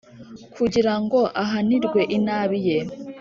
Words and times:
kugira 0.55 0.93
ngo 1.01 1.19
ahanirwe 1.43 2.01
inabi 2.17 2.57
ye. 2.67 2.77